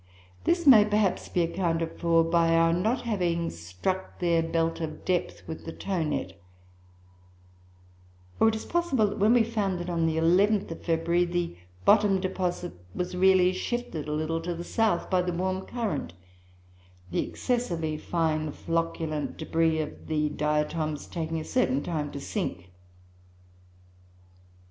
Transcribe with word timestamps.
This 0.45 0.65
may 0.65 0.83
perhaps 0.83 1.29
be 1.29 1.43
accounted 1.43 1.99
for 1.99 2.23
by 2.23 2.55
our 2.55 2.73
not 2.73 3.01
having 3.01 3.51
struck 3.51 4.17
their 4.17 4.41
belt 4.41 4.81
of 4.81 5.05
depth 5.05 5.43
with 5.47 5.63
the 5.63 5.71
tow 5.71 6.01
net; 6.01 6.33
or 8.39 8.47
it 8.47 8.55
is 8.55 8.65
possible 8.65 9.05
that 9.05 9.19
when 9.19 9.31
we 9.35 9.43
found 9.43 9.79
it 9.79 9.91
on 9.91 10.07
the 10.07 10.17
11th 10.17 10.71
of 10.71 10.81
February 10.83 11.25
the 11.25 11.55
bottom 11.85 12.19
deposit 12.19 12.73
was 12.95 13.15
really 13.15 13.53
shifted 13.53 14.07
a 14.07 14.11
little 14.13 14.41
to 14.41 14.55
the 14.55 14.63
south 14.63 15.07
by 15.07 15.21
the 15.21 15.31
warm 15.31 15.67
current, 15.67 16.13
the 17.11 17.19
excessively 17.23 17.95
fine 17.95 18.51
flocculent 18.51 19.37
débris 19.37 19.83
of 19.83 20.07
the 20.07 20.29
Diatoms 20.29 21.05
taking 21.05 21.39
a 21.39 21.43
certain 21.43 21.83
time 21.83 22.11
to 22.11 22.19
sink. 22.19 22.71